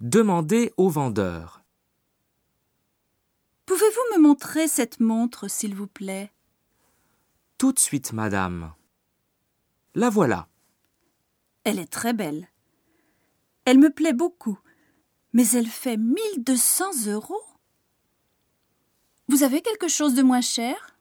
[0.00, 1.64] Demandez au vendeur.
[3.64, 6.30] Pouvez-vous me montrer cette montre, s'il vous plaît?
[7.56, 8.74] Tout de suite, madame.
[9.94, 10.48] La voilà.
[11.64, 12.48] Elle est très belle.
[13.64, 14.58] Elle me plaît beaucoup,
[15.32, 17.42] mais elle fait 1200 euros.
[19.28, 20.95] Vous avez quelque chose de moins cher?